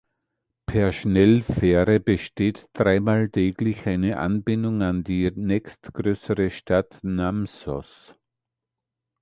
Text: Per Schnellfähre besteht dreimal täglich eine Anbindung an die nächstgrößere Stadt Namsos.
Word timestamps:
Per 0.65 0.93
Schnellfähre 0.93 1.99
besteht 1.99 2.67
dreimal 2.73 3.29
täglich 3.29 3.85
eine 3.85 4.17
Anbindung 4.17 4.81
an 4.81 5.03
die 5.03 5.31
nächstgrößere 5.35 6.49
Stadt 6.49 6.97
Namsos. 7.03 8.15